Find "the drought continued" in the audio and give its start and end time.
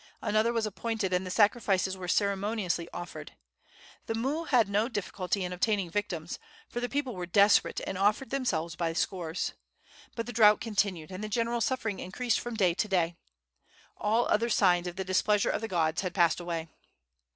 10.25-11.11